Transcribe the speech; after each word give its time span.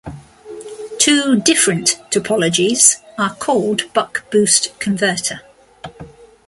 Two 0.97 1.39
different 1.41 1.99
topologies 2.09 3.03
are 3.19 3.35
called 3.35 3.83
"buck-boost 3.93 4.71
converter". 4.79 5.41